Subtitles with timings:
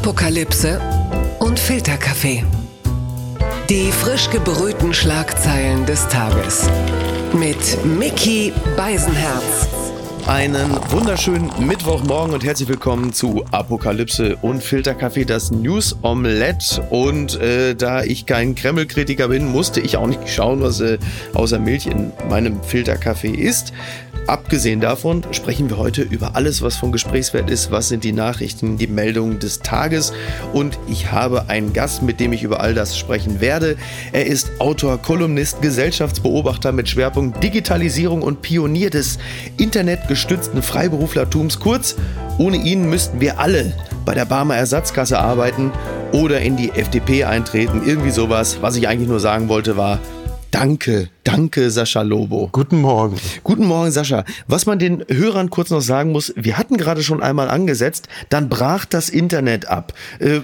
[0.00, 0.80] Apokalypse
[1.40, 2.44] und Filterkaffee.
[3.68, 6.70] Die frisch gebrühten Schlagzeilen des Tages.
[7.32, 9.68] Mit Mickey Beisenherz.
[10.28, 16.82] Einen wunderschönen Mittwochmorgen und herzlich willkommen zu Apokalypse und Filterkaffee, das News Omelette.
[16.90, 20.98] Und äh, da ich kein Kreml-Kritiker bin, musste ich auch nicht schauen, was äh,
[21.34, 23.72] außer Milch in meinem Filterkaffee ist.
[24.28, 27.70] Abgesehen davon sprechen wir heute über alles, was von Gesprächswert ist.
[27.70, 30.12] Was sind die Nachrichten, die Meldungen des Tages?
[30.52, 33.76] Und ich habe einen Gast, mit dem ich über all das sprechen werde.
[34.12, 39.18] Er ist Autor, Kolumnist, Gesellschaftsbeobachter mit Schwerpunkt Digitalisierung und Pionier des
[39.56, 41.58] internetgestützten Freiberuflertums.
[41.58, 41.96] Kurz,
[42.36, 43.72] ohne ihn müssten wir alle
[44.04, 45.72] bei der Barmer Ersatzkasse arbeiten
[46.12, 47.80] oder in die FDP eintreten.
[47.86, 48.58] Irgendwie sowas.
[48.60, 50.00] Was ich eigentlich nur sagen wollte, war,
[50.50, 52.48] Danke, danke Sascha Lobo.
[52.50, 53.16] Guten Morgen.
[53.44, 54.24] Guten Morgen Sascha.
[54.46, 58.48] Was man den Hörern kurz noch sagen muss, wir hatten gerade schon einmal angesetzt, dann
[58.48, 59.92] brach das Internet ab.
[60.20, 60.40] Äh,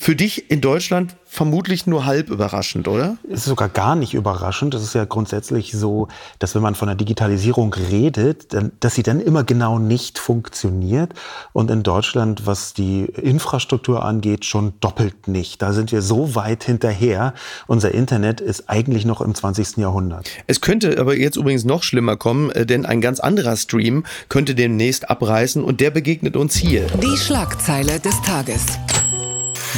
[0.00, 3.18] für dich in Deutschland vermutlich nur halb überraschend, oder?
[3.30, 4.72] Es ist sogar gar nicht überraschend.
[4.72, 9.02] Es ist ja grundsätzlich so, dass wenn man von der Digitalisierung redet, dann, dass sie
[9.02, 11.12] dann immer genau nicht funktioniert.
[11.52, 15.60] Und in Deutschland, was die Infrastruktur angeht, schon doppelt nicht.
[15.60, 17.34] Da sind wir so weit hinterher.
[17.66, 19.76] Unser Internet ist eigentlich noch im 20.
[19.76, 20.30] Jahrhundert.
[20.46, 24.54] Es könnte aber jetzt übrigens noch schlimmer kommen, äh, denn ein ganz anderer Stream könnte
[24.54, 26.86] demnächst abreißen und der begegnet uns hier.
[26.86, 28.64] Die Schlagzeile des Tages.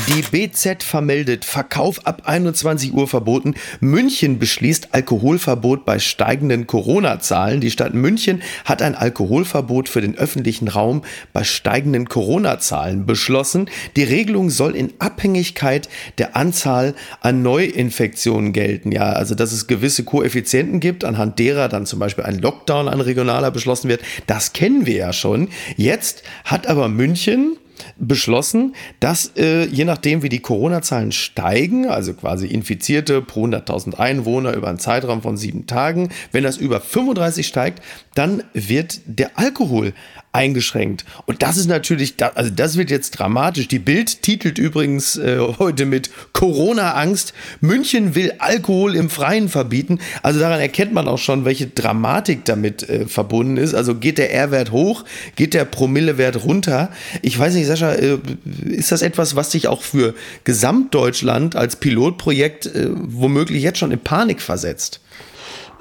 [0.09, 3.55] Die BZ vermeldet Verkauf ab 21 Uhr verboten.
[3.81, 7.61] München beschließt Alkoholverbot bei steigenden Corona-Zahlen.
[7.61, 11.03] Die Stadt München hat ein Alkoholverbot für den öffentlichen Raum
[11.35, 13.69] bei steigenden Corona-Zahlen beschlossen.
[13.97, 18.93] Die Regelung soll in Abhängigkeit der Anzahl an Neuinfektionen gelten.
[18.93, 23.03] Ja, also dass es gewisse Koeffizienten gibt, anhand derer dann zum Beispiel ein Lockdown an
[23.03, 24.01] regionaler beschlossen wird.
[24.27, 25.49] Das kennen wir ja schon.
[25.77, 27.59] Jetzt hat aber München
[27.97, 34.55] beschlossen, dass äh, je nachdem, wie die Corona-Zahlen steigen, also quasi Infizierte pro 100.000 Einwohner
[34.55, 37.83] über einen Zeitraum von sieben Tagen, wenn das über 35 steigt,
[38.15, 39.95] dann wird der Alkohol
[40.33, 41.05] eingeschränkt.
[41.27, 43.69] Und das ist natürlich, also das wird jetzt dramatisch.
[43.69, 47.35] Die Bild titelt übrigens äh, heute mit Corona-Angst.
[47.61, 49.99] München will Alkohol im Freien verbieten.
[50.23, 53.75] Also daran erkennt man auch schon, welche Dramatik damit äh, verbunden ist.
[53.75, 55.05] Also geht der R-Wert hoch,
[55.37, 56.91] geht der Promillewert runter.
[57.21, 58.19] Ich weiß nicht, Sascha, äh,
[58.65, 60.15] ist das etwas, was dich auch für
[60.45, 65.02] Gesamtdeutschland als Pilotprojekt äh, womöglich jetzt schon in Panik versetzt?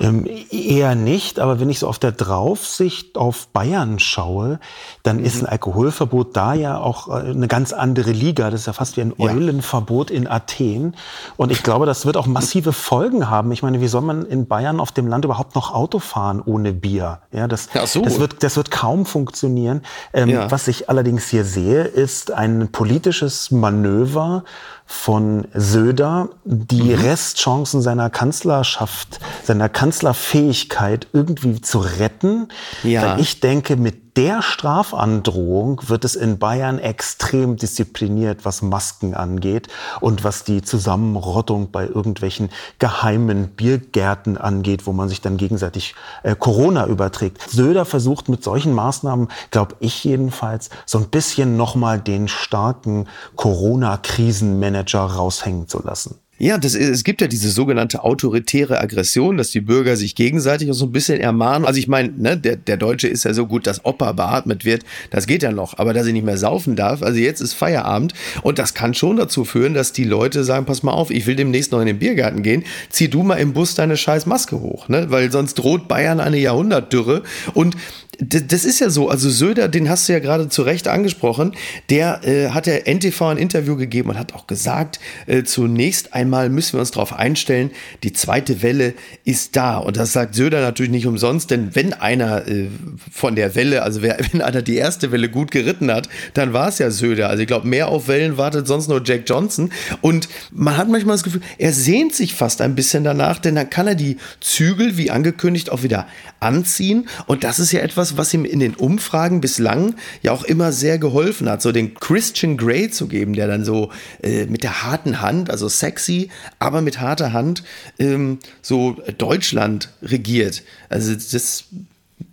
[0.01, 4.59] Ähm, eher nicht, aber wenn ich so auf der Draufsicht auf Bayern schaue,
[5.03, 5.25] dann mhm.
[5.25, 8.49] ist ein Alkoholverbot da ja auch äh, eine ganz andere Liga.
[8.49, 10.95] Das ist ja fast wie ein Eulenverbot in Athen.
[11.37, 13.51] Und ich glaube, das wird auch massive Folgen haben.
[13.51, 16.73] Ich meine, wie soll man in Bayern auf dem Land überhaupt noch Auto fahren ohne
[16.73, 17.19] Bier?
[17.31, 18.01] Ja, das, so.
[18.01, 19.83] das, wird, das wird kaum funktionieren.
[20.13, 20.49] Ähm, ja.
[20.49, 24.43] Was ich allerdings hier sehe, ist ein politisches Manöver,
[24.91, 27.01] von Söder die mhm.
[27.01, 32.49] Restchancen seiner Kanzlerschaft, seiner Kanzlerfähigkeit irgendwie zu retten.
[32.83, 33.03] Ja.
[33.03, 39.67] Weil ich denke, mit der Strafandrohung wird es in Bayern extrem diszipliniert, was Masken angeht
[40.01, 42.49] und was die Zusammenrottung bei irgendwelchen
[42.79, 47.41] geheimen Biergärten angeht, wo man sich dann gegenseitig äh, Corona überträgt.
[47.49, 55.01] Söder versucht mit solchen Maßnahmen, glaube ich jedenfalls, so ein bisschen nochmal den starken Corona-Krisenmanager
[55.01, 56.20] raushängen zu lassen.
[56.43, 60.73] Ja, das, es gibt ja diese sogenannte autoritäre Aggression, dass die Bürger sich gegenseitig auch
[60.73, 61.67] so ein bisschen ermahnen.
[61.67, 64.81] Also ich meine, ne, der, der Deutsche ist ja so gut, dass Opa beatmet wird,
[65.11, 68.15] das geht ja noch, aber dass ich nicht mehr saufen darf, also jetzt ist Feierabend.
[68.41, 71.35] Und das kann schon dazu führen, dass die Leute sagen, pass mal auf, ich will
[71.35, 74.89] demnächst noch in den Biergarten gehen, zieh du mal im Bus deine scheiß Maske hoch,
[74.89, 77.21] ne, weil sonst droht Bayern eine Jahrhundertdürre.
[77.53, 77.75] Und
[78.21, 79.09] das ist ja so.
[79.09, 81.53] Also Söder, den hast du ja gerade zu Recht angesprochen,
[81.89, 86.49] der äh, hat ja NTV ein Interview gegeben und hat auch gesagt, äh, zunächst einmal
[86.49, 87.71] müssen wir uns darauf einstellen,
[88.03, 88.93] die zweite Welle
[89.25, 89.77] ist da.
[89.77, 92.67] Und das sagt Söder natürlich nicht umsonst, denn wenn einer äh,
[93.11, 96.67] von der Welle, also wer, wenn einer die erste Welle gut geritten hat, dann war
[96.67, 97.29] es ja Söder.
[97.29, 99.71] Also ich glaube, mehr auf Wellen wartet sonst nur Jack Johnson.
[100.01, 103.69] Und man hat manchmal das Gefühl, er sehnt sich fast ein bisschen danach, denn dann
[103.71, 106.07] kann er die Zügel, wie angekündigt, auch wieder
[106.39, 107.09] anziehen.
[107.25, 110.97] Und das ist ja etwas, was ihm in den Umfragen bislang ja auch immer sehr
[110.97, 113.91] geholfen hat, so den Christian Grey zu geben, der dann so
[114.21, 116.29] äh, mit der harten Hand, also sexy,
[116.59, 117.63] aber mit harter Hand
[117.99, 120.63] ähm, so Deutschland regiert.
[120.89, 121.65] Also das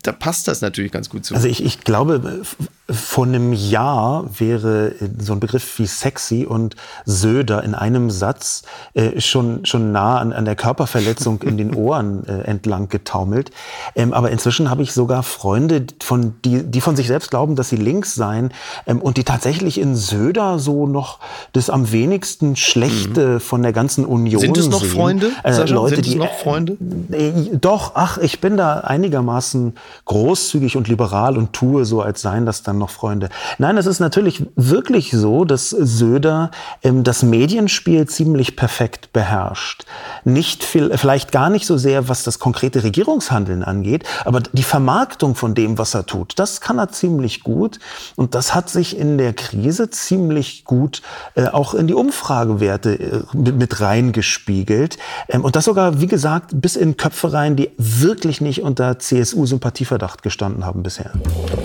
[0.03, 1.35] da passt das natürlich ganz gut zu.
[1.35, 2.43] Also ich, ich glaube,
[2.90, 6.75] vor einem Jahr wäre so ein Begriff wie sexy und
[7.05, 8.62] Söder in einem Satz
[8.94, 13.50] äh, schon, schon nah an, an der Körperverletzung in den Ohren äh, entlang getaumelt.
[13.94, 17.69] Ähm, aber inzwischen habe ich sogar Freunde, von, die, die von sich selbst glauben, dass
[17.69, 18.52] sie links seien
[18.87, 21.19] ähm, und die tatsächlich in Söder so noch
[21.52, 23.40] das am wenigsten Schlechte mhm.
[23.40, 24.90] von der ganzen Union Sind es noch sehen.
[24.90, 25.31] Freunde?
[25.44, 26.79] Äh, Leute, sind es die, noch Freunde?
[27.11, 29.75] Äh, doch, ach, ich bin da einigermaßen
[30.06, 33.29] großzügig und liberal und tue so, als seien das dann noch Freunde.
[33.59, 36.51] Nein, es ist natürlich wirklich so, dass Söder
[36.83, 39.85] ähm, das Medienspiel ziemlich perfekt beherrscht.
[40.25, 45.35] Nicht viel, vielleicht gar nicht so sehr, was das konkrete Regierungshandeln angeht, aber die Vermarktung
[45.35, 47.79] von dem, was er tut, das kann er ziemlich gut.
[48.17, 51.03] Und das hat sich in der Krise ziemlich gut
[51.35, 54.99] äh, auch in die Umfragewerte äh, mit, mit reingespiegelt.
[55.29, 60.23] Ähm, und das sogar, wie gesagt, bis in Köpfe rein, die wirklich nicht unter CSU-Sympathieverdacht
[60.23, 61.13] gestanden haben bisher.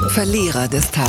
[0.09, 1.02] Verlierer des Tages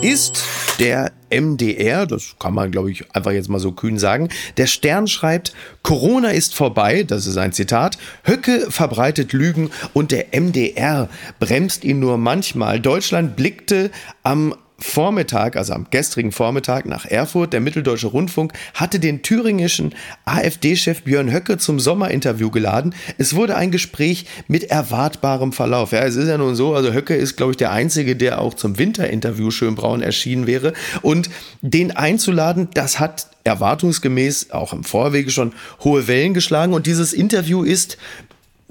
[0.00, 0.44] ist
[0.78, 4.28] der MDR, das kann man, glaube ich, einfach jetzt mal so kühn sagen.
[4.56, 5.52] Der Stern schreibt,
[5.82, 7.98] Corona ist vorbei, das ist ein Zitat.
[8.24, 11.08] Höcke verbreitet Lügen und der MDR
[11.38, 12.80] bremst ihn nur manchmal.
[12.80, 13.90] Deutschland blickte
[14.22, 19.92] am Vormittag, also am gestrigen Vormittag nach Erfurt, der Mitteldeutsche Rundfunk hatte den thüringischen
[20.24, 22.94] AfD-Chef Björn Höcke zum Sommerinterview geladen.
[23.18, 25.90] Es wurde ein Gespräch mit erwartbarem Verlauf.
[25.90, 28.54] Ja, es ist ja nun so, also Höcke ist, glaube ich, der Einzige, der auch
[28.54, 30.74] zum Winterinterview Schönbraun erschienen wäre.
[31.02, 31.28] Und
[31.60, 35.52] den einzuladen, das hat erwartungsgemäß auch im Vorwege schon
[35.82, 36.72] hohe Wellen geschlagen.
[36.72, 37.98] Und dieses Interview ist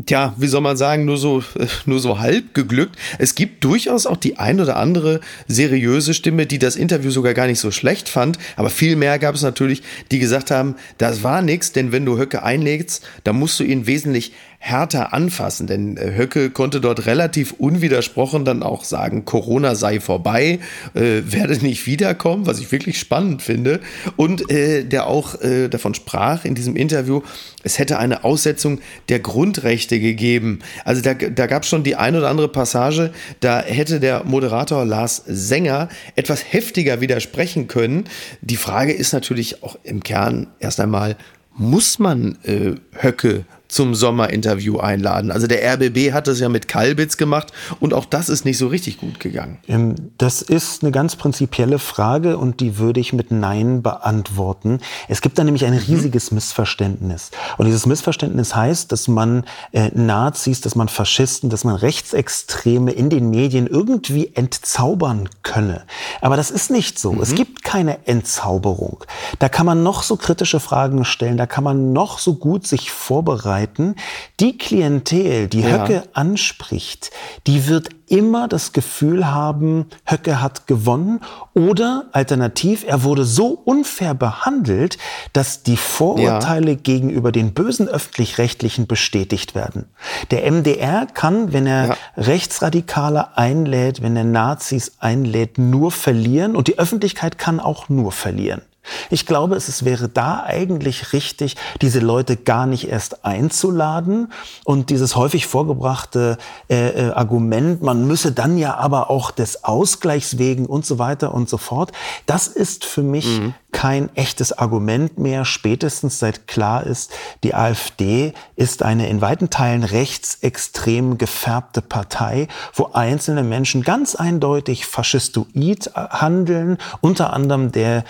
[0.06, 1.44] Tja, wie soll man sagen, nur so,
[1.86, 2.96] nur so halb geglückt.
[3.18, 7.48] Es gibt durchaus auch die ein oder andere seriöse Stimme, die das Interview sogar gar
[7.48, 8.38] nicht so schlecht fand.
[8.56, 12.20] Aber viel mehr gab es natürlich, die gesagt haben, das war nichts, denn wenn du
[12.20, 17.54] Höcke einlegst, dann musst du ihn wesentlich härter anfassen, denn äh, Höcke konnte dort relativ
[17.54, 20.60] unwidersprochen dann auch sagen, Corona sei vorbei,
[20.94, 23.80] äh, werde nicht wiederkommen, was ich wirklich spannend finde.
[24.16, 27.22] Und äh, der auch äh, davon sprach in diesem Interview,
[27.64, 30.60] es hätte eine Aussetzung der Grundrechte gegeben.
[30.86, 34.86] Also da, da gab es schon die ein oder andere Passage, da hätte der Moderator
[34.86, 38.06] Lars Sänger etwas heftiger widersprechen können.
[38.42, 41.16] Die Frage ist natürlich auch im Kern erst einmal,
[41.58, 45.32] muss man äh, Höcke zum Sommerinterview einladen.
[45.32, 48.68] Also der RBB hat das ja mit Kalbitz gemacht und auch das ist nicht so
[48.68, 49.58] richtig gut gegangen.
[49.68, 54.80] Ähm, das ist eine ganz prinzipielle Frage und die würde ich mit Nein beantworten.
[55.08, 55.80] Es gibt da nämlich ein mhm.
[55.80, 57.32] riesiges Missverständnis.
[57.58, 59.44] Und dieses Missverständnis heißt, dass man
[59.74, 65.84] äh, Nazis, dass man Faschisten, dass man Rechtsextreme in den Medien irgendwie entzaubern könne.
[66.22, 67.14] Aber das ist nicht so.
[67.14, 67.22] Mhm.
[67.22, 69.04] Es gibt keine Entzauberung.
[69.40, 72.92] Da kann man noch so kritische Fragen stellen, da kann man noch so gut sich
[72.92, 73.96] vorbereiten Seiten,
[74.40, 75.70] die Klientel, die ja.
[75.70, 77.10] Höcke anspricht,
[77.48, 81.22] die wird immer das Gefühl haben, Höcke hat gewonnen
[81.56, 85.00] oder alternativ, er wurde so unfair behandelt,
[85.34, 86.78] dass die Vorurteile ja.
[86.82, 89.86] gegenüber den bösen öffentlich-rechtlichen bestätigt werden.
[90.30, 91.98] Der MDR kann, wenn er ja.
[92.16, 98.62] Rechtsradikale einlädt, wenn er Nazis einlädt, nur verlieren und die Öffentlichkeit kann auch nur verlieren.
[99.10, 104.32] Ich glaube, es wäre da eigentlich richtig, diese Leute gar nicht erst einzuladen
[104.64, 106.38] und dieses häufig vorgebrachte
[106.70, 111.34] äh, äh, Argument, man müsse dann ja aber auch des Ausgleichs wegen und so weiter
[111.34, 111.92] und so fort,
[112.26, 113.54] das ist für mich mhm.
[113.72, 117.12] kein echtes Argument mehr, spätestens seit klar ist,
[117.44, 124.86] die AfD ist eine in weiten Teilen rechtsextrem gefärbte Partei, wo einzelne Menschen ganz eindeutig
[124.86, 128.04] faschistoid handeln, unter anderem der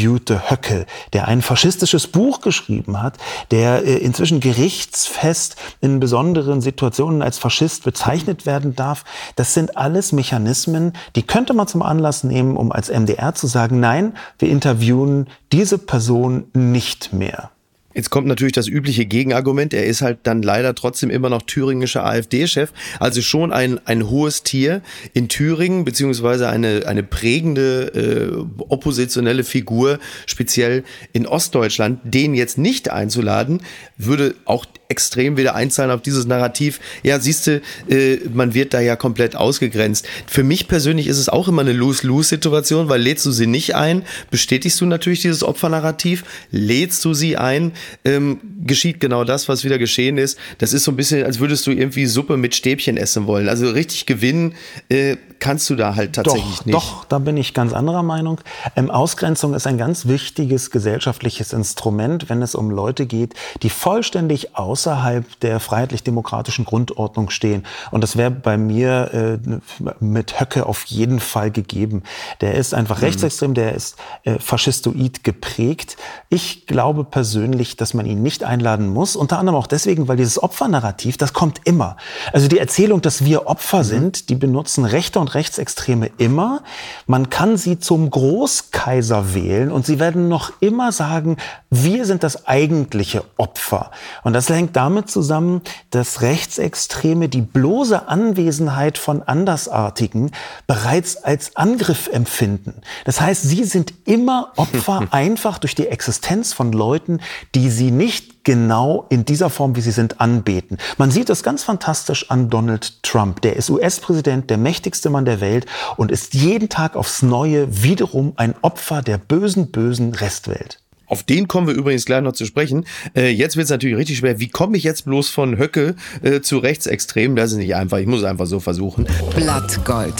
[0.00, 3.18] interviewte Höcke, der ein faschistisches Buch geschrieben hat,
[3.50, 9.04] der äh, inzwischen gerichtsfest in besonderen Situationen als Faschist bezeichnet werden darf.
[9.36, 13.78] Das sind alles Mechanismen, die könnte man zum Anlass nehmen, um als MDR zu sagen,
[13.78, 17.50] nein, wir interviewen diese Person nicht mehr.
[17.92, 19.74] Jetzt kommt natürlich das übliche Gegenargument.
[19.74, 22.72] Er ist halt dann leider trotzdem immer noch thüringischer AfD-Chef.
[23.00, 24.82] Also schon ein, ein hohes Tier
[25.12, 32.00] in Thüringen, beziehungsweise eine, eine prägende äh, oppositionelle Figur, speziell in Ostdeutschland.
[32.04, 33.60] Den jetzt nicht einzuladen,
[33.96, 36.80] würde auch extrem wieder einzahlen auf dieses Narrativ.
[37.02, 40.06] Ja, siehst du, äh, man wird da ja komplett ausgegrenzt.
[40.26, 44.02] Für mich persönlich ist es auch immer eine Lose-Lose-Situation, weil lädst du sie nicht ein,
[44.30, 47.72] bestätigst du natürlich dieses Opfernarrativ, lädst du sie ein,
[48.04, 50.38] ähm, geschieht genau das, was wieder geschehen ist.
[50.58, 53.48] Das ist so ein bisschen, als würdest du irgendwie Suppe mit Stäbchen essen wollen.
[53.48, 54.54] Also richtig gewinnen
[54.88, 56.74] äh, kannst du da halt tatsächlich doch, nicht.
[56.74, 58.40] Doch, da bin ich ganz anderer Meinung.
[58.76, 64.56] Ähm, Ausgrenzung ist ein ganz wichtiges gesellschaftliches Instrument, wenn es um Leute geht, die vollständig
[64.56, 67.64] aus außerhalb der freiheitlich-demokratischen Grundordnung stehen.
[67.90, 72.02] Und das wäre bei mir äh, mit Höcke auf jeden Fall gegeben.
[72.40, 73.04] Der ist einfach mhm.
[73.04, 75.96] rechtsextrem, der ist äh, faschistoid geprägt.
[76.30, 79.16] Ich glaube persönlich, dass man ihn nicht einladen muss.
[79.16, 81.98] Unter anderem auch deswegen, weil dieses Opfernarrativ, das kommt immer.
[82.32, 83.84] Also die Erzählung, dass wir Opfer mhm.
[83.84, 86.62] sind, die benutzen Rechte und Rechtsextreme immer.
[87.06, 91.36] Man kann sie zum Großkaiser wählen und sie werden noch immer sagen,
[91.68, 93.90] wir sind das eigentliche Opfer.
[94.22, 100.30] Und das hängt damit zusammen, dass Rechtsextreme die bloße Anwesenheit von Andersartigen
[100.66, 102.82] bereits als Angriff empfinden.
[103.04, 107.20] Das heißt, sie sind immer Opfer einfach durch die Existenz von Leuten,
[107.54, 110.78] die sie nicht genau in dieser Form, wie sie sind, anbeten.
[110.98, 113.42] Man sieht das ganz fantastisch an Donald Trump.
[113.42, 118.32] Der ist US-Präsident, der mächtigste Mann der Welt und ist jeden Tag aufs Neue wiederum
[118.36, 120.80] ein Opfer der bösen, bösen Restwelt.
[121.10, 122.86] Auf den kommen wir übrigens gleich noch zu sprechen.
[123.16, 124.38] Äh, jetzt wird es natürlich richtig schwer.
[124.38, 127.36] Wie komme ich jetzt bloß von Höcke äh, zu Rechtsextremen?
[127.36, 127.98] Das ist nicht einfach.
[127.98, 129.06] Ich muss es einfach so versuchen.
[129.34, 130.14] Blattgold.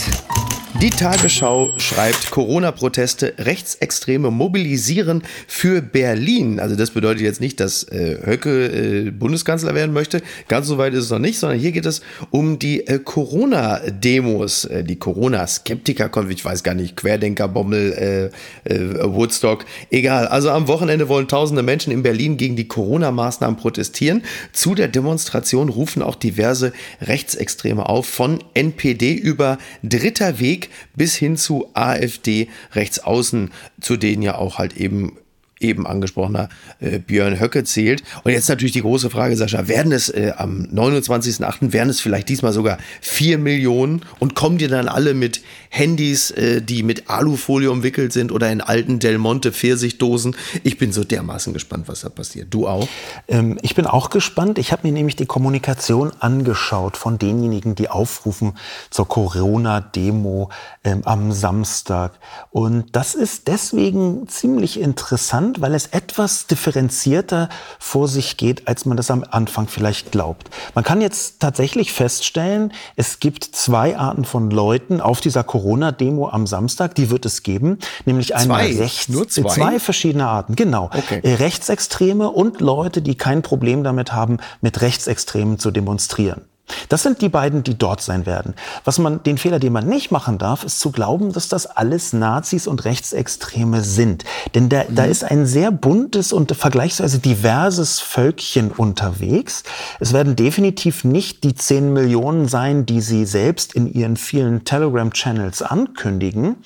[0.79, 6.59] Die Tagesschau schreibt, Corona-Proteste Rechtsextreme mobilisieren für Berlin.
[6.59, 10.21] Also das bedeutet jetzt nicht, dass äh, Höcke äh, Bundeskanzler werden möchte.
[10.47, 12.01] Ganz so weit ist es noch nicht, sondern hier geht es
[12.31, 18.31] um die äh, Corona-Demos, äh, die Corona-Skeptiker, ich weiß gar nicht, Querdenker, Bommel,
[18.65, 20.27] äh, äh, Woodstock, egal.
[20.27, 24.23] Also am Wochenende wollen tausende Menschen in Berlin gegen die Corona-Maßnahmen protestieren.
[24.53, 30.60] Zu der Demonstration rufen auch diverse Rechtsextreme auf, von NPD über Dritter Weg
[30.95, 35.17] bis hin zu AfD rechtsaußen, zu denen ja auch halt eben
[35.63, 36.49] eben angesprochener
[36.79, 38.03] äh, Björn Höcke zählt.
[38.23, 42.29] Und jetzt natürlich die große Frage, Sascha, werden es äh, am 29.08., werden es vielleicht
[42.29, 47.71] diesmal sogar vier Millionen und kommen die dann alle mit Handys, äh, die mit Alufolie
[47.71, 50.35] umwickelt sind oder in alten Del Monte Pfirsichdosen?
[50.63, 52.47] Ich bin so dermaßen gespannt, was da passiert.
[52.51, 52.87] Du auch?
[53.27, 54.59] Ähm, ich bin auch gespannt.
[54.59, 58.53] Ich habe mir nämlich die Kommunikation angeschaut von denjenigen, die aufrufen
[58.89, 60.49] zur Corona-Demo
[60.83, 62.19] ähm, am Samstag.
[62.51, 68.85] Und das ist deswegen ziemlich interessant, spannend, weil es etwas differenzierter vor sich geht, als
[68.85, 70.49] man das am Anfang vielleicht glaubt.
[70.75, 76.47] Man kann jetzt tatsächlich feststellen, es gibt zwei Arten von Leuten auf dieser Corona-Demo am
[76.47, 79.53] Samstag, die wird es geben, nämlich einmal rechts, Nur zwei?
[79.53, 80.89] zwei verschiedene Arten, genau.
[80.93, 81.19] Okay.
[81.23, 86.41] Äh, Rechtsextreme und Leute, die kein Problem damit haben, mit Rechtsextremen zu demonstrieren.
[86.89, 88.53] Das sind die beiden, die dort sein werden.
[88.83, 92.13] Was man, den Fehler, den man nicht machen darf, ist zu glauben, dass das alles
[92.13, 94.23] Nazis und Rechtsextreme sind.
[94.55, 94.95] Denn da, mhm.
[94.95, 99.63] da ist ein sehr buntes und vergleichsweise diverses Völkchen unterwegs.
[99.99, 105.61] Es werden definitiv nicht die 10 Millionen sein, die sie selbst in ihren vielen Telegram-Channels
[105.61, 106.57] ankündigen.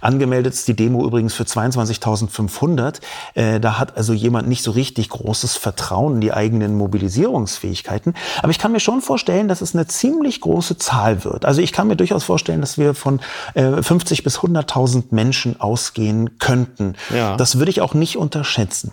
[0.00, 3.00] Angemeldet ist die Demo übrigens für 22.500.
[3.34, 8.14] Äh, da hat also jemand nicht so richtig großes Vertrauen in die eigenen Mobilisierungsfähigkeiten.
[8.38, 11.44] Aber ich kann mir schon vorstellen, dass es eine ziemlich große Zahl wird.
[11.44, 13.20] Also ich kann mir durchaus vorstellen, dass wir von
[13.54, 16.94] äh, 50 bis 100.000 Menschen ausgehen könnten.
[17.14, 17.36] Ja.
[17.36, 18.92] Das würde ich auch nicht unterschätzen.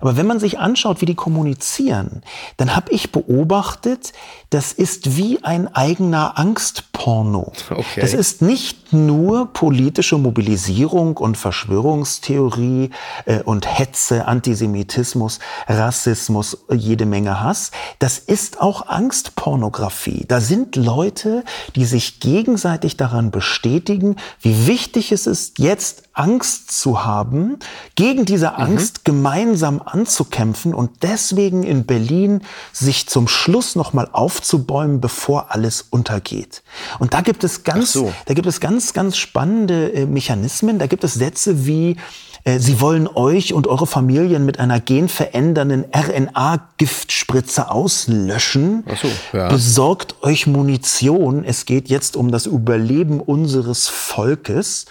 [0.00, 2.22] Aber wenn man sich anschaut, wie die kommunizieren,
[2.56, 4.12] dann habe ich beobachtet,
[4.50, 7.52] das ist wie ein eigener Angstporno.
[7.70, 8.00] Okay.
[8.00, 12.90] Das ist nicht nur politische Mobilisierung und Verschwörungstheorie
[13.24, 17.72] äh, und Hetze, Antisemitismus, Rassismus, jede Menge Hass.
[17.98, 20.24] Das ist auch Angstpornografie.
[20.28, 27.04] Da sind Leute, die sich gegenseitig daran bestätigen, wie wichtig es ist, jetzt Angst zu
[27.04, 27.58] haben,
[27.96, 28.56] gegen diese mhm.
[28.56, 29.00] Angst mhm.
[29.04, 32.42] gemeinsam anzukämpfen und deswegen in Berlin
[32.72, 36.62] sich zum Schluss nochmal aufzubäumen, bevor alles untergeht.
[36.98, 38.12] Und da gibt es ganz, so.
[38.26, 40.78] da gibt es ganz, ganz spannende äh, Mechanismen.
[40.78, 41.96] Da gibt es Sätze wie,
[42.44, 48.84] äh, Sie wollen euch und eure Familien mit einer genverändernden RNA-Giftspritze auslöschen.
[49.00, 49.48] So, ja.
[49.48, 51.44] Besorgt euch Munition.
[51.44, 54.86] Es geht jetzt um das Überleben unseres Volkes.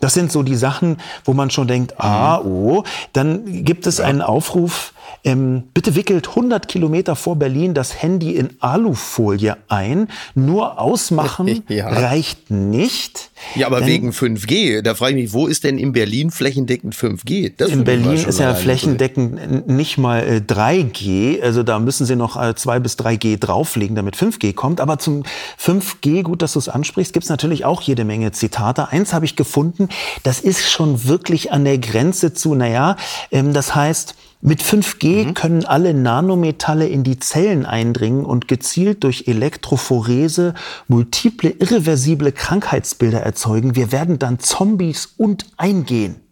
[0.00, 2.84] Das sind so die Sachen, wo man schon denkt, ah, oh.
[3.12, 4.92] Dann gibt es einen Aufruf,
[5.24, 10.08] ähm, bitte wickelt 100 Kilometer vor Berlin das Handy in Alufolie ein.
[10.34, 11.88] Nur ausmachen ja.
[11.88, 13.30] reicht nicht.
[13.54, 17.52] Ja, aber wegen 5G, da frage ich mich, wo ist denn in Berlin flächendeckend 5G?
[17.56, 22.40] Das in Berlin ist ja flächendeckend nicht mal äh, 3G, also da müssen sie noch
[22.40, 24.80] äh, 2 bis 3G drauflegen, damit 5G kommt.
[24.80, 25.24] Aber zum
[25.60, 28.88] 5G, gut, dass du es ansprichst, gibt es natürlich auch jede Menge Zitate.
[28.88, 29.88] Eins habe ich gefunden,
[30.22, 32.96] das ist schon wirklich an der Grenze zu, naja,
[33.30, 35.34] ähm, das heißt, mit 5G mhm.
[35.34, 40.54] können alle Nanometalle in die Zellen eindringen und gezielt durch Elektrophorese
[40.88, 43.74] multiple irreversible Krankheitsbilder erzeugen.
[43.74, 46.25] Wir werden dann Zombies und eingehen.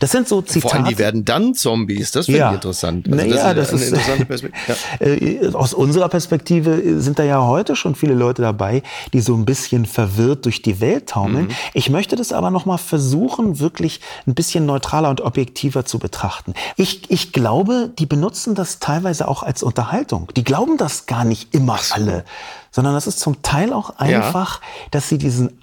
[0.00, 0.60] Das sind so Zitate.
[0.60, 2.10] Vor allem, die werden dann Zombies.
[2.10, 2.48] Das finde ja.
[2.50, 3.06] ich interessant.
[3.06, 4.62] Also naja, das, ist, das ist eine interessante Perspektive.
[5.02, 5.54] Ja.
[5.54, 9.86] Aus unserer Perspektive sind da ja heute schon viele Leute dabei, die so ein bisschen
[9.86, 11.46] verwirrt durch die Welt taumeln.
[11.46, 11.52] Mhm.
[11.74, 16.54] Ich möchte das aber noch mal versuchen, wirklich ein bisschen neutraler und objektiver zu betrachten.
[16.76, 20.28] Ich, ich glaube, die benutzen das teilweise auch als Unterhaltung.
[20.36, 22.24] Die glauben das gar nicht immer alle
[22.72, 24.66] sondern das ist zum Teil auch einfach, ja.
[24.90, 25.58] dass sie diesen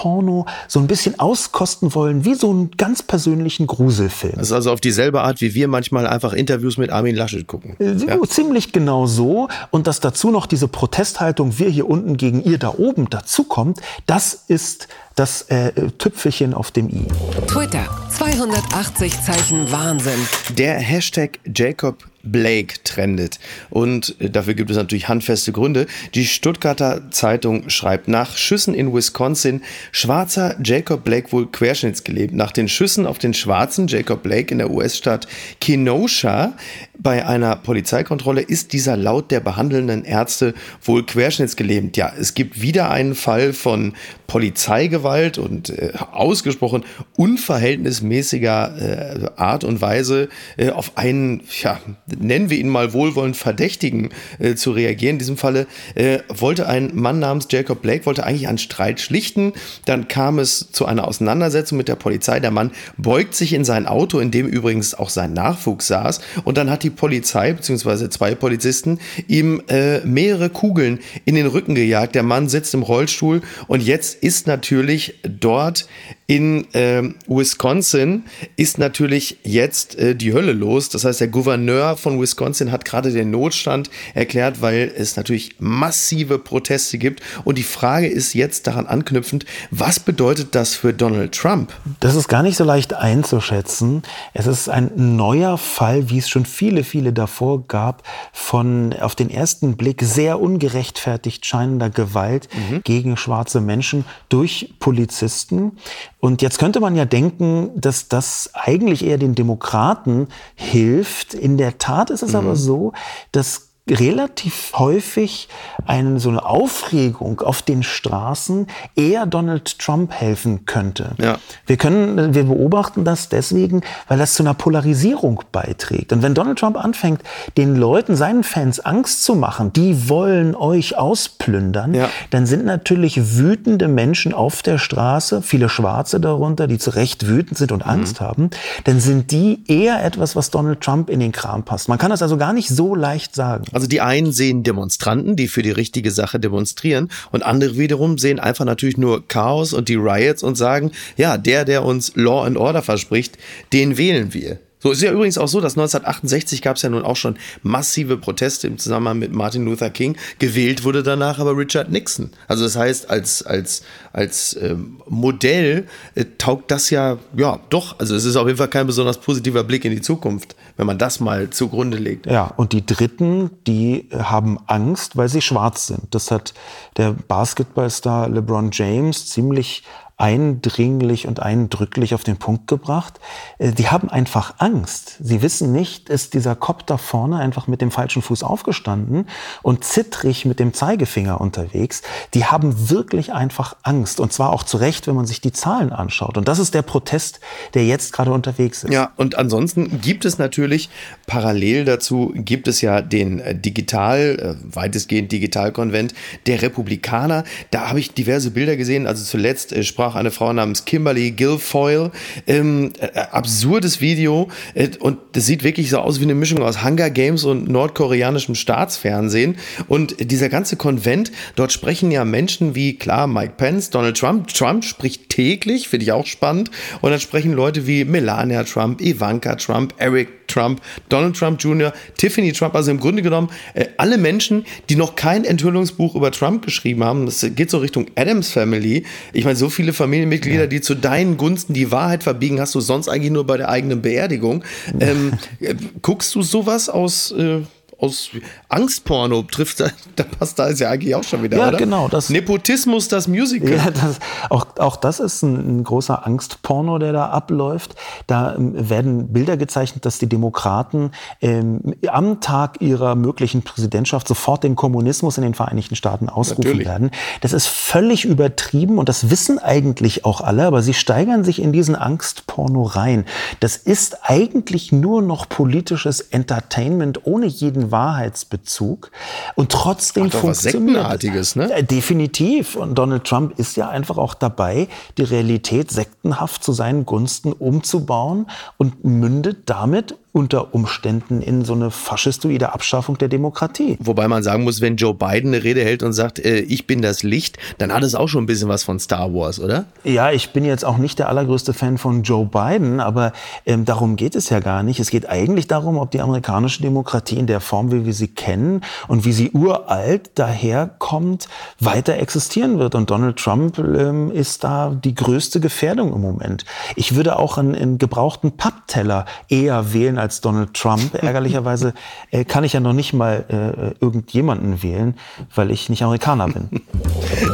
[0.00, 4.34] Angstporno so ein bisschen auskosten wollen, wie so einen ganz persönlichen Gruselfilm.
[4.36, 7.76] Das ist also auf dieselbe Art, wie wir manchmal einfach Interviews mit Armin Laschet gucken.
[7.78, 8.20] Äh, ja.
[8.28, 9.48] Ziemlich genau so.
[9.70, 14.44] Und dass dazu noch diese Protesthaltung, wir hier unten gegen ihr da oben, dazukommt, das
[14.48, 17.06] ist das äh, Tüpfelchen auf dem i.
[17.46, 20.18] Twitter, 280 Zeichen Wahnsinn.
[20.56, 23.38] Der Hashtag Jacob Blake trendet.
[23.70, 25.86] Und äh, dafür gibt es natürlich handfeste Gründe.
[26.14, 29.62] Die Stuttgarter Zeitung schreibt nach Schüssen in Wisconsin,
[29.92, 32.34] schwarzer Jacob Blake wohl querschnittsgelebt.
[32.34, 35.26] Nach den Schüssen auf den schwarzen Jacob Blake in der US-Stadt
[35.60, 36.54] Kenosha
[37.02, 41.96] bei einer Polizeikontrolle ist dieser laut der behandelnden Ärzte wohl querschnittsgelähmt.
[41.96, 43.94] Ja, es gibt wieder einen Fall von
[44.26, 46.84] Polizeigewalt und äh, ausgesprochen
[47.16, 54.10] unverhältnismäßiger äh, Art und Weise äh, auf einen, ja, nennen wir ihn mal wohlwollend Verdächtigen
[54.38, 55.14] äh, zu reagieren.
[55.14, 59.52] In diesem Falle äh, wollte ein Mann namens Jacob Blake, wollte eigentlich einen Streit schlichten.
[59.86, 62.40] Dann kam es zu einer Auseinandersetzung mit der Polizei.
[62.40, 66.20] Der Mann beugt sich in sein Auto, in dem übrigens auch sein Nachwuchs saß.
[66.44, 71.74] Und dann hat die Polizei, beziehungsweise zwei Polizisten, ihm äh, mehrere Kugeln in den Rücken
[71.74, 72.14] gejagt.
[72.14, 75.86] Der Mann sitzt im Rollstuhl und jetzt ist natürlich dort
[76.30, 78.22] in äh, Wisconsin
[78.54, 80.88] ist natürlich jetzt äh, die Hölle los.
[80.88, 86.38] Das heißt, der Gouverneur von Wisconsin hat gerade den Notstand erklärt, weil es natürlich massive
[86.38, 87.20] Proteste gibt.
[87.42, 91.72] Und die Frage ist jetzt daran anknüpfend, was bedeutet das für Donald Trump?
[91.98, 94.04] Das ist gar nicht so leicht einzuschätzen.
[94.32, 99.30] Es ist ein neuer Fall, wie es schon viele, viele davor gab, von auf den
[99.30, 102.82] ersten Blick sehr ungerechtfertigt scheinender Gewalt mhm.
[102.84, 105.72] gegen schwarze Menschen durch Polizisten.
[106.20, 111.32] Und jetzt könnte man ja denken, dass das eigentlich eher den Demokraten hilft.
[111.32, 112.36] In der Tat ist es mhm.
[112.38, 112.92] aber so,
[113.32, 115.48] dass relativ häufig
[115.86, 121.12] eine, so eine Aufregung auf den Straßen eher Donald Trump helfen könnte.
[121.18, 121.38] Ja.
[121.66, 126.12] Wir können, wir beobachten das deswegen, weil das zu einer Polarisierung beiträgt.
[126.12, 127.22] Und wenn Donald Trump anfängt,
[127.56, 132.08] den Leuten, seinen Fans Angst zu machen, die wollen euch ausplündern, ja.
[132.30, 137.58] dann sind natürlich wütende Menschen auf der Straße, viele Schwarze darunter, die zu Recht wütend
[137.58, 138.24] sind und Angst mhm.
[138.24, 138.50] haben,
[138.84, 141.88] dann sind die eher etwas, was Donald Trump in den Kram passt.
[141.88, 143.64] Man kann das also gar nicht so leicht sagen.
[143.72, 148.40] Also die einen sehen Demonstranten, die für die richtige Sache demonstrieren und andere wiederum sehen
[148.40, 152.56] einfach natürlich nur Chaos und die Riots und sagen, ja, der, der uns Law and
[152.56, 153.38] Order verspricht,
[153.72, 154.58] den wählen wir.
[154.82, 158.16] So ist ja übrigens auch so, dass 1968 gab es ja nun auch schon massive
[158.16, 160.16] Proteste im Zusammenhang mit Martin Luther King.
[160.38, 162.30] Gewählt wurde danach aber Richard Nixon.
[162.48, 167.98] Also das heißt, als, als, als ähm, Modell äh, taugt das ja, ja, doch.
[167.98, 170.96] Also es ist auf jeden Fall kein besonders positiver Blick in die Zukunft, wenn man
[170.96, 172.26] das mal zugrunde legt.
[172.26, 176.14] Ja, und die Dritten, die haben Angst, weil sie schwarz sind.
[176.14, 176.54] Das hat
[176.96, 179.84] der Basketballstar LeBron James ziemlich
[180.20, 183.18] eindringlich und eindrücklich auf den Punkt gebracht.
[183.58, 185.16] Äh, die haben einfach Angst.
[185.20, 189.26] Sie wissen nicht, ist dieser Kopf da vorne einfach mit dem falschen Fuß aufgestanden
[189.62, 192.02] und zittrig mit dem Zeigefinger unterwegs.
[192.34, 194.20] Die haben wirklich einfach Angst.
[194.20, 196.36] Und zwar auch zu Recht, wenn man sich die Zahlen anschaut.
[196.36, 197.40] Und das ist der Protest,
[197.74, 198.92] der jetzt gerade unterwegs ist.
[198.92, 200.90] Ja, und ansonsten gibt es natürlich
[201.26, 206.14] parallel dazu, gibt es ja den äh, digital, äh, weitestgehend Digitalkonvent
[206.46, 207.44] der Republikaner.
[207.70, 209.06] Da habe ich diverse Bilder gesehen.
[209.06, 212.10] Also zuletzt sprach auch eine Frau namens Kimberly Guilfoyle.
[212.46, 216.84] Ähm, äh, absurdes Video äh, und das sieht wirklich so aus wie eine Mischung aus
[216.84, 219.56] Hunger Games und nordkoreanischem Staatsfernsehen.
[219.88, 224.48] Und dieser ganze Konvent, dort sprechen ja Menschen wie, klar, Mike Pence, Donald Trump.
[224.48, 226.70] Trump spricht täglich, finde ich auch spannend.
[227.00, 232.52] Und dann sprechen Leute wie Melania Trump, Ivanka Trump, Eric Trump, Donald Trump Jr., Tiffany
[232.52, 237.04] Trump, also im Grunde genommen äh, alle Menschen, die noch kein Enthüllungsbuch über Trump geschrieben
[237.04, 237.26] haben.
[237.26, 239.04] Das geht so Richtung Adams Family.
[239.32, 240.66] Ich meine, so viele Familienmitglieder, ja.
[240.66, 244.02] die zu deinen Gunsten die Wahrheit verbiegen, hast du sonst eigentlich nur bei der eigenen
[244.02, 244.64] Beerdigung.
[244.98, 247.60] Ähm, äh, guckst du sowas aus, äh,
[248.00, 248.30] aus
[248.68, 249.80] Angstporno trifft,
[250.16, 251.78] da passt da ist ja eigentlich auch schon wieder, ja, oder?
[251.78, 252.08] genau.
[252.08, 253.72] Das, Nepotismus, das Musical.
[253.72, 257.94] Ja, das, auch, auch das ist ein, ein großer Angstporno, der da abläuft.
[258.26, 261.10] Da ähm, werden Bilder gezeichnet, dass die Demokraten
[261.40, 266.86] ähm, am Tag ihrer möglichen Präsidentschaft sofort den Kommunismus in den Vereinigten Staaten ausrufen Natürlich.
[266.86, 267.10] werden.
[267.42, 271.72] Das ist völlig übertrieben und das wissen eigentlich auch alle, aber sie steigern sich in
[271.72, 273.26] diesen Angstporno rein.
[273.60, 279.10] Das ist eigentlich nur noch politisches Entertainment ohne jeden Wahrheitsbezug
[279.54, 280.76] und trotzdem Ach, was funktioniert.
[280.76, 280.94] es.
[280.96, 281.72] Sektenartiges, ne?
[281.72, 282.76] Äh, Definitiv.
[282.76, 288.46] Und Donald Trump ist ja einfach auch dabei, die Realität sektenhaft zu seinen Gunsten umzubauen
[288.76, 293.96] und mündet damit unter Umständen in so eine faschistoide Abschaffung der Demokratie.
[294.00, 297.02] Wobei man sagen muss, wenn Joe Biden eine Rede hält und sagt, äh, ich bin
[297.02, 299.86] das Licht, dann hat es auch schon ein bisschen was von Star Wars, oder?
[300.04, 303.32] Ja, ich bin jetzt auch nicht der allergrößte Fan von Joe Biden, aber
[303.66, 305.00] ähm, darum geht es ja gar nicht.
[305.00, 308.82] Es geht eigentlich darum, ob die amerikanische Demokratie in der Form, wie wir sie kennen
[309.08, 311.48] und wie sie uralt daherkommt,
[311.80, 312.94] weiter existieren wird.
[312.94, 316.64] Und Donald Trump ähm, ist da die größte Gefährdung im Moment.
[316.94, 321.14] Ich würde auch einen, einen gebrauchten Pappteller eher wählen als Donald Trump.
[321.22, 321.94] Ärgerlicherweise
[322.30, 325.14] äh, kann ich ja noch nicht mal äh, irgendjemanden wählen,
[325.54, 326.68] weil ich nicht Amerikaner bin.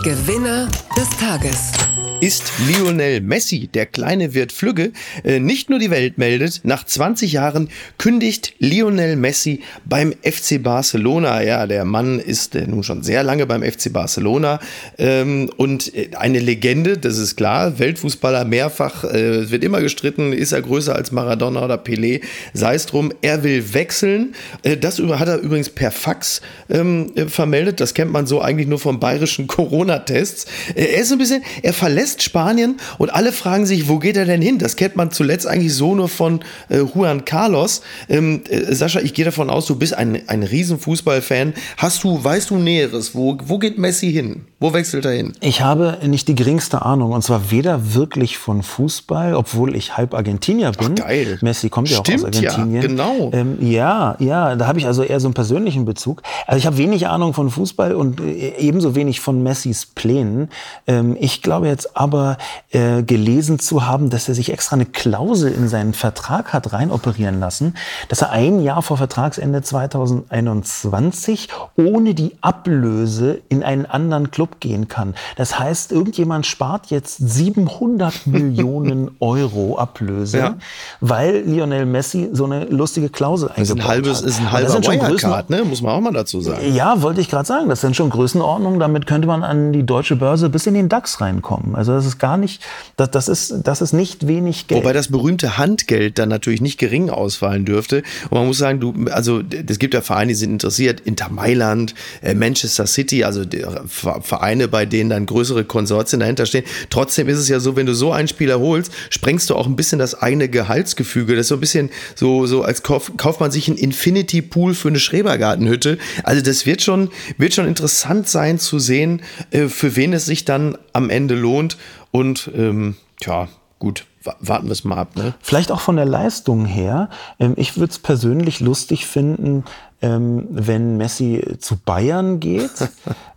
[0.03, 1.73] Gewinner des Tages.
[2.19, 7.33] Ist Lionel Messi, der kleine Wirt Flügge, äh, nicht nur die Welt meldet, nach 20
[7.33, 11.43] Jahren kündigt Lionel Messi beim FC Barcelona.
[11.43, 14.61] Ja, der Mann ist äh, nun schon sehr lange beim FC Barcelona
[14.97, 20.33] ähm, und äh, eine Legende, das ist klar, Weltfußballer mehrfach, äh, es wird immer gestritten,
[20.33, 22.23] ist er größer als Maradona oder Pelé,
[22.57, 24.35] sei es drum, er will wechseln.
[24.63, 28.67] Äh, das hat er übrigens per Fax ähm, äh, vermeldet, das kennt man so eigentlich
[28.67, 30.47] nur vom bayerischen Corona-Tests.
[30.75, 34.25] Äh, er ist ein bisschen, er verlässt Spanien und alle fragen sich, wo geht er
[34.25, 34.59] denn hin?
[34.59, 37.83] Das kennt man zuletzt eigentlich so nur von äh, Juan Carlos.
[38.09, 41.55] Ähm, äh, Sascha, ich gehe davon aus, du bist ein, ein riesen Fußballfan.
[41.77, 43.15] Hast du, weißt du Näheres?
[43.15, 44.47] Wo, wo geht Messi hin?
[44.59, 45.35] Wo wechselt er hin?
[45.41, 50.15] Ich habe nicht die geringste Ahnung und zwar weder wirklich von Fußball, obwohl ich halb
[50.15, 50.95] Argentinier bin.
[50.99, 51.39] Ach, geil.
[51.43, 52.97] Messi kommt ja auch aus Stimmt, ja, Argentinien.
[52.97, 53.31] genau.
[53.33, 56.23] Ähm, ja, ja, da habe ich also eher so einen persönlichen Bezug.
[56.47, 60.49] Also ich habe wenig Ahnung von Fußball und äh, ebenso wenig von Messis Plänen.
[60.87, 62.37] Ähm, ich glaube jetzt aber
[62.71, 67.41] äh, gelesen zu haben, dass er sich extra eine Klausel in seinen Vertrag hat reinoperieren
[67.41, 67.75] lassen,
[68.09, 74.89] dass er ein Jahr vor Vertragsende 2021 ohne die Ablöse in einen anderen Club gehen
[74.89, 75.15] kann.
[75.37, 80.55] Das heißt, irgendjemand spart jetzt 700 Millionen Euro Ablöse, Ja.
[81.01, 84.25] weil Lionel Messi so eine lustige Klausel Das ist ein eingebaut halbes, hat.
[84.27, 85.65] ist ein Und das halber sind schon Wirecard, ne?
[85.65, 86.75] Muss man auch mal dazu sagen.
[86.75, 87.69] ja, wollte ich gerade sagen.
[87.69, 88.79] Das sind schon Größenordnungen.
[88.79, 91.75] Damit könnte man an die deutsche Börse bis in den DAX reinkommen.
[91.75, 92.63] Also das ist gar nicht,
[92.97, 94.83] das, das ist, das ist nicht wenig Geld.
[94.83, 98.03] Wobei das berühmte Handgeld dann natürlich nicht gering ausfallen dürfte.
[98.31, 101.95] Und man muss sagen, du, also es gibt ja Vereine, die sind interessiert, Inter Mailand,
[102.23, 103.43] äh, Manchester City, also
[103.87, 106.65] Ver- Vereine, bei denen dann größere Konsortien dahinter stehen.
[106.91, 109.77] Trotzdem ist es ja so, wenn du so einen Spieler holst, sprengst du auch ein
[109.77, 111.35] bisschen das eigene Gehaltsgefüge.
[111.37, 114.75] Das ist so ein bisschen so, so als kauf, kauft man sich einen Infinity Pool
[114.75, 115.99] für eine Schrebergartenhütte.
[116.25, 120.45] Also das wird schon, wird schon interessant sein zu sehen, äh, für wen es sich
[120.45, 121.77] dann am Ende lohnt.
[122.11, 125.17] Und ähm, ja, gut, wa- warten wir es mal ab.
[125.17, 125.35] Ne?
[125.41, 127.09] Vielleicht auch von der Leistung her.
[127.39, 129.65] Ähm, Ich würde es persönlich lustig finden,
[130.03, 132.71] ähm, wenn Messi zu Bayern geht.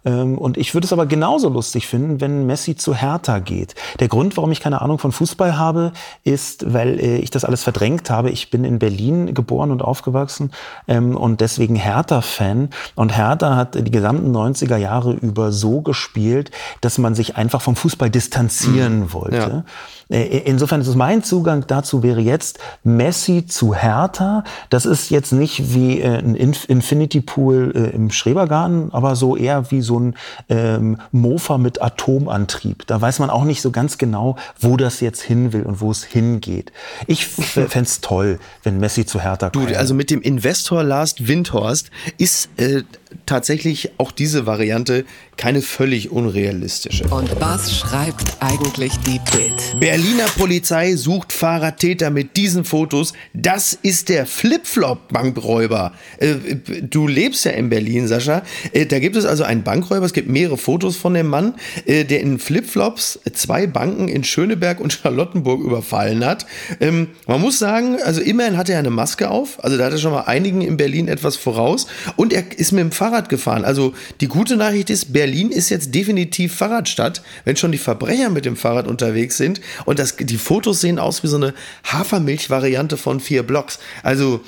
[0.06, 3.76] Ähm, Und ich würde es aber genauso lustig finden, wenn Messi zu Hertha geht.
[4.00, 5.92] Der Grund, warum ich keine Ahnung von Fußball habe,
[6.24, 8.30] ist, weil äh, ich das alles verdrängt habe.
[8.30, 10.52] Ich bin in Berlin geboren und aufgewachsen
[10.88, 12.70] ähm, und deswegen Hertha-Fan.
[12.96, 17.76] Und Hertha hat die gesamten 90er Jahre über so gespielt, dass man sich einfach vom
[17.76, 19.66] Fußball distanzieren wollte.
[20.10, 24.44] Äh, Insofern ist es mein Zugang dazu wäre jetzt Messi zu Hertha.
[24.70, 26.36] Das ist jetzt nicht wie äh, ein
[26.68, 30.16] Infinity Pool äh, im Schrebergarten, aber so eher wie so ein
[30.50, 32.86] ähm, Mofa mit Atomantrieb.
[32.88, 35.92] Da weiß man auch nicht so ganz genau, wo das jetzt hin will und wo
[35.92, 36.72] es hingeht.
[37.08, 39.78] Ich fände es toll, wenn Messi zu Hertha Du, käme.
[39.78, 42.84] also mit dem Investor Last Windhorst ist äh,
[43.26, 45.06] tatsächlich auch diese Variante
[45.38, 47.06] keine völlig unrealistische.
[47.06, 49.80] Und was schreibt eigentlich die Bild?
[49.80, 53.14] Berliner Polizei sucht Fahrradtäter mit diesen Fotos.
[53.34, 55.94] Das ist der Flipflop-Bankräuber.
[56.18, 56.36] Äh,
[56.82, 58.44] du lebst ja in Berlin, Sascha.
[58.74, 60.06] Äh, da gibt es also einen Bankräuber.
[60.06, 64.82] Es gibt mehrere Fotos von dem Mann, äh, der in Flipflops zwei Banken in Schöneberg
[64.82, 66.46] und Charlottenburg überfallen hat.
[66.82, 69.64] Ähm, man muss sagen, also immerhin hat er eine Maske auf.
[69.64, 71.88] Also da hat er schon mal einigen in Berlin etwas voraus.
[72.18, 73.64] Und er ist mit dem Fahrrad gefahren.
[73.64, 78.44] Also die gute Nachricht ist, Berlin ist jetzt definitiv Fahrradstadt, wenn schon die Verbrecher mit
[78.44, 79.62] dem Fahrrad unterwegs sind.
[79.86, 81.54] Und das, die Fotos sehen aus wie so eine
[81.86, 83.80] Hafermilch-Variante von vier Blocks.
[84.04, 84.42] Also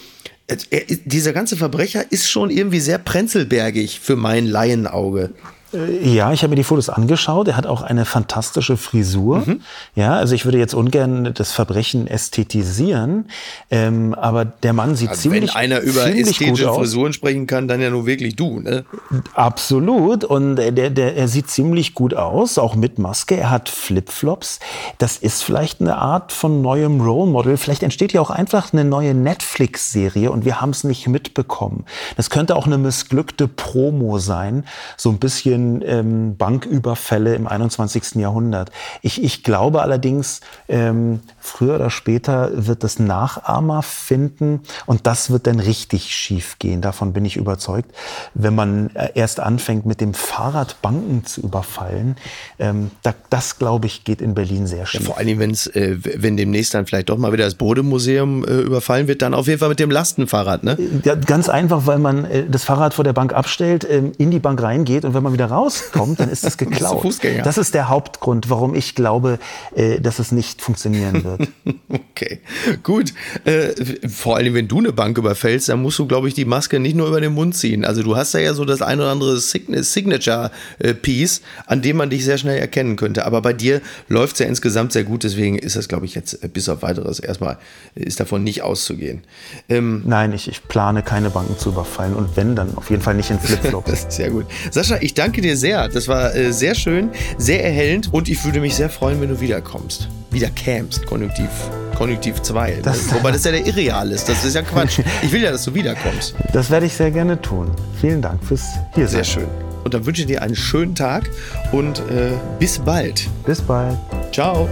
[1.06, 5.30] dieser ganze Verbrecher ist schon irgendwie sehr prenzelbergig für mein Laienauge.
[5.74, 7.48] Äh, ja, ich habe mir die Fotos angeschaut.
[7.48, 9.40] Er hat auch eine fantastische Frisur.
[9.46, 9.62] Mhm.
[9.96, 13.26] Ja, also ich würde jetzt ungern das Verbrechen ästhetisieren,
[13.70, 17.82] ähm, aber der Mann sieht also ziemlich, wenn einer über ästhetische Frisuren sprechen kann, dann
[17.82, 18.86] ja nur wirklich du, ne?
[19.34, 20.24] Absolut.
[20.24, 23.38] Und der, der, er sieht ziemlich gut aus, auch mit Maske.
[23.38, 24.60] Er hat Flipflops.
[24.98, 27.58] Das ist vielleicht eine Art von neuem Role Model.
[27.58, 31.86] Vielleicht entsteht ja auch einfach eine neue Netflix-Serie und wir haben es nicht mitbekommen.
[32.18, 34.66] Das könnte auch eine missglückte Promo sein,
[34.98, 38.16] so ein bisschen vielen ähm, Banküberfälle im 21.
[38.16, 38.72] Jahrhundert.
[39.02, 45.48] Ich, ich glaube allerdings, ähm, früher oder später wird das Nachahmer finden und das wird
[45.48, 46.82] dann richtig schief gehen.
[46.82, 47.92] Davon bin ich überzeugt.
[48.34, 52.16] Wenn man äh, erst anfängt, mit dem Fahrrad Banken zu überfallen,
[52.60, 55.02] ähm, da, das glaube ich, geht in Berlin sehr schief.
[55.02, 58.60] Ja, vor allem, wenn's, äh, wenn demnächst dann vielleicht doch mal wieder das Bodemuseum äh,
[58.62, 60.78] überfallen wird, dann auf jeden Fall mit dem Lastenfahrrad, ne?
[61.04, 64.40] Ja, ganz einfach, weil man äh, das Fahrrad vor der Bank abstellt, ähm, in die
[64.40, 67.04] Bank reingeht und wenn man wieder rauskommt, dann ist das geklaut.
[67.44, 69.40] Das ist der Hauptgrund, warum ich glaube,
[69.76, 71.31] äh, dass es nicht funktionieren wird.
[71.90, 72.40] okay,
[72.84, 73.14] gut.
[73.46, 73.74] Äh,
[74.08, 76.96] vor allem, wenn du eine Bank überfällst, dann musst du, glaube ich, die Maske nicht
[76.96, 77.86] nur über den Mund ziehen.
[77.86, 82.10] Also du hast da ja so das ein oder andere Signature-Piece, äh, an dem man
[82.10, 83.26] dich sehr schnell erkennen könnte.
[83.26, 86.44] Aber bei dir läuft es ja insgesamt sehr gut, deswegen ist das, glaube ich, jetzt
[86.44, 87.58] äh, bis auf weiteres erstmal
[87.96, 89.22] ist davon nicht auszugehen.
[89.70, 93.16] Ähm, Nein, ich, ich plane keine Banken zu überfallen und wenn, dann auf jeden Fall
[93.16, 94.08] nicht in Flipflops.
[94.10, 94.46] sehr gut.
[94.72, 95.88] Sascha, ich danke dir sehr.
[95.88, 99.40] Das war äh, sehr schön, sehr erhellend und ich würde mich sehr freuen, wenn du
[99.40, 100.10] wiederkommst.
[100.32, 101.50] Wieder camst, Konjunktiv.
[101.98, 102.80] Konjunktiv 2.
[102.82, 104.30] Das, Wobei das ja der Irreal ist.
[104.30, 105.00] Das ist ja Quatsch.
[105.22, 106.34] Ich will ja, dass du wiederkommst.
[106.54, 107.70] Das werde ich sehr gerne tun.
[108.00, 108.64] Vielen Dank fürs
[108.96, 109.24] hier sein.
[109.24, 109.48] Sehr schön.
[109.84, 111.30] Und dann wünsche ich dir einen schönen Tag
[111.72, 113.28] und äh, bis bald.
[113.46, 113.98] Bis bald.
[114.32, 114.70] Ciao.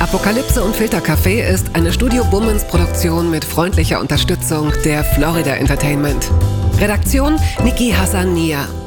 [0.00, 6.30] Apokalypse und Filtercafé ist eine Studio Bummens Produktion mit freundlicher Unterstützung der Florida Entertainment.
[6.80, 8.66] Redaktion Niki Hassania.